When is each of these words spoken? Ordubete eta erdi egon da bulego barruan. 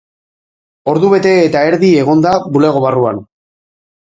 Ordubete 0.93 1.33
eta 1.49 1.61
erdi 1.73 1.91
egon 2.05 2.25
da 2.27 2.33
bulego 2.57 2.83
barruan. 2.89 3.23